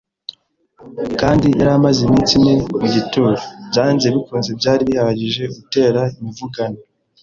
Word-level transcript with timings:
kandi 1.19 1.47
yari 1.59 1.71
amaze 1.77 1.99
iminsi 2.07 2.31
ine 2.39 2.55
mu 2.79 2.87
gituro, 2.95 3.31
byanze 3.69 4.05
bikunze 4.13 4.49
byari 4.59 4.81
bihagije 4.89 5.43
gutera 5.55 6.01
imivurungano. 6.17 6.79